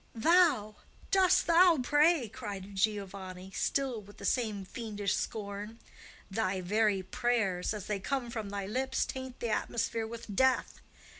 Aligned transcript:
"Thou,—dost 0.15 1.45
thou 1.45 1.77
pray?" 1.77 2.27
cried 2.27 2.75
Giovanni, 2.75 3.51
still 3.51 4.01
with 4.01 4.17
the 4.17 4.25
same 4.25 4.65
fiendish 4.65 5.13
scorn. 5.15 5.77
"Thy 6.31 6.59
very 6.59 7.03
prayers, 7.03 7.71
as 7.71 7.85
they 7.85 7.99
come 7.99 8.31
from 8.31 8.49
thy 8.49 8.65
lips, 8.65 9.05
taint 9.05 9.39
the 9.39 9.49
atmosphere 9.51 10.07
with 10.07 10.35
death. 10.35 10.81